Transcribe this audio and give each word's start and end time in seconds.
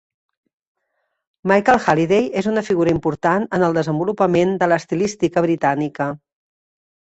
Michael 1.51 1.81
Halliday 1.85 2.25
és 2.43 2.47
una 2.53 2.63
figura 2.71 2.95
important 2.95 3.47
en 3.59 3.67
el 3.69 3.79
desenvolupament 3.81 4.57
de 4.65 4.73
l'estilística 4.75 5.47
britànica. 5.51 6.11